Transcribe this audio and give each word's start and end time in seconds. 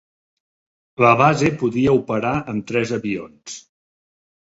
La 1.03 1.11
base 1.19 1.51
podia 1.63 1.93
operar 1.97 2.31
amb 2.55 2.65
tres 2.73 2.95
avions. 2.99 3.59